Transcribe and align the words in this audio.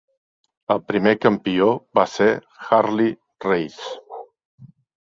El 0.75 0.79
primer 0.91 1.13
campió 1.25 1.67
va 2.01 2.07
ser 2.15 2.29
Harley 2.79 3.13
Race. 3.49 3.97